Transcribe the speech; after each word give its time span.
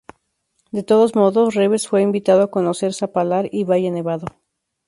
De 0.71 0.81
todos 0.81 1.13
modos, 1.15 1.53
Reeves 1.53 1.87
fue 1.87 2.01
invitado 2.01 2.41
a 2.41 2.49
conocer 2.49 2.91
Zapallar 2.95 3.49
y 3.51 3.65
Valle 3.65 3.91
Nevado. 3.91 4.25